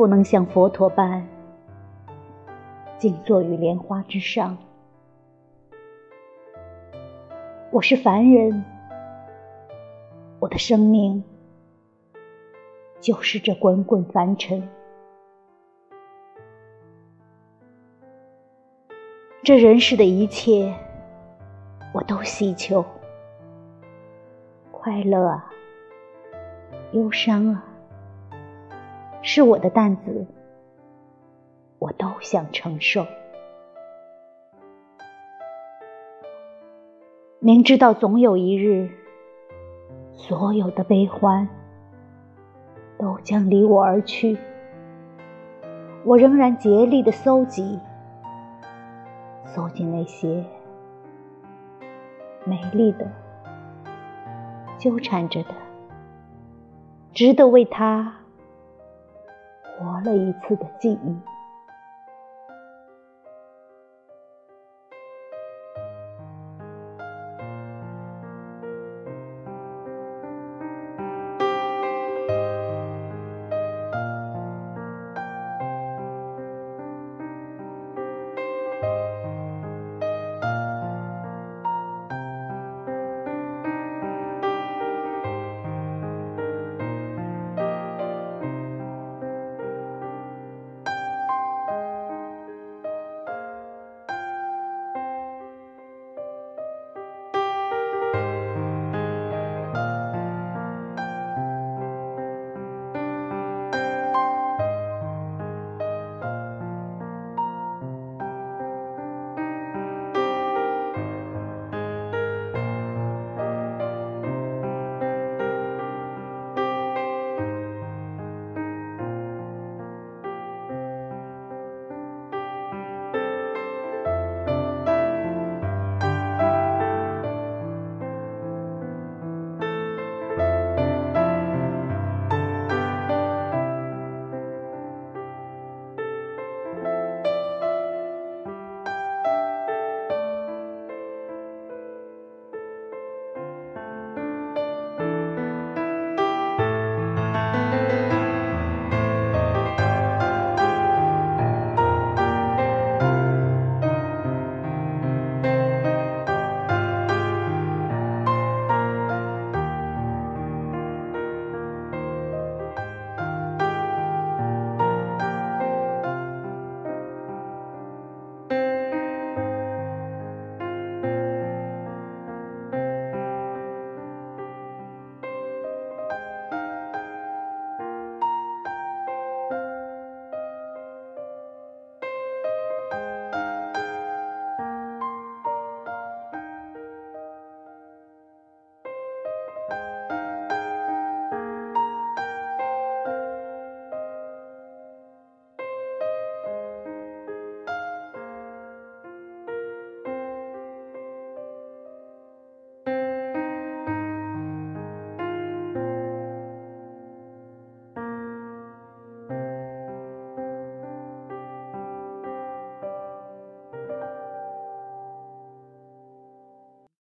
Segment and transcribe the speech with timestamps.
[0.00, 1.28] 不能像佛陀般
[2.96, 4.56] 静坐于莲花之上。
[7.70, 8.64] 我是凡人，
[10.38, 11.22] 我的生命
[12.98, 14.66] 就是这滚滚凡尘。
[19.42, 20.74] 这人世的一切，
[21.92, 22.82] 我都希求。
[24.70, 25.50] 快乐啊，
[26.92, 27.62] 忧伤啊，
[29.22, 30.26] 是我的担子，
[31.78, 33.06] 我都想承受。
[37.38, 38.90] 明知道总有一日，
[40.12, 41.48] 所有的悲欢
[42.98, 44.36] 都将离我而去，
[46.04, 47.78] 我仍然竭力的搜集。
[49.44, 50.44] 搜集那些
[52.44, 53.10] 美丽的、
[54.78, 55.54] 纠缠着的、
[57.12, 58.19] 值得为他
[59.80, 61.29] 活了一次的记忆。